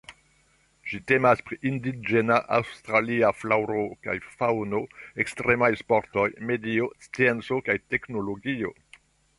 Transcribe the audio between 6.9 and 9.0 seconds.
scienco kaj teknologio.